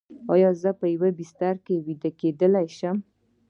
[0.33, 1.55] ایا زه په یوه بستر
[1.85, 2.97] ویده کیدی شم؟